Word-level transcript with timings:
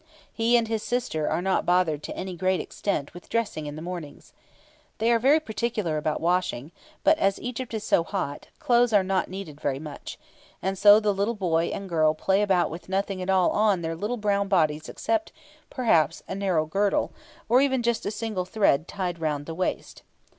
He 0.33 0.57
and 0.57 0.67
his 0.67 0.81
sister 0.81 1.29
are 1.29 1.43
not 1.43 1.63
bothered 1.63 2.01
to 2.01 2.17
any 2.17 2.35
great 2.35 2.59
extent 2.59 3.13
with 3.13 3.29
dressing 3.29 3.67
in 3.67 3.75
the 3.75 3.83
mornings. 3.83 4.33
They 4.97 5.11
are 5.11 5.19
very 5.19 5.39
particular 5.39 5.95
about 5.97 6.19
washing, 6.19 6.71
but 7.03 7.19
as 7.19 7.39
Egypt 7.39 7.71
is 7.75 7.83
so 7.83 8.03
hot, 8.03 8.47
clothes 8.57 8.93
are 8.93 9.03
not 9.03 9.29
needed 9.29 9.61
very 9.61 9.77
much, 9.77 10.17
and 10.59 10.75
so 10.75 10.99
the 10.99 11.13
little 11.13 11.35
boy 11.35 11.65
and 11.65 11.87
girl 11.87 12.15
play 12.15 12.41
about 12.41 12.71
with 12.71 12.89
nothing 12.89 13.21
at 13.21 13.29
all 13.29 13.51
on 13.51 13.83
their 13.83 13.95
little 13.95 14.17
brown 14.17 14.47
bodies 14.47 14.89
except, 14.89 15.31
perhaps, 15.69 16.23
a 16.27 16.33
narrow 16.33 16.65
girdle, 16.65 17.11
or 17.47 17.61
even 17.61 17.87
a 17.87 17.93
single 17.93 18.45
thread 18.45 18.87
tied 18.87 19.19
round 19.21 19.45
the 19.45 19.53
waist. 19.53 20.01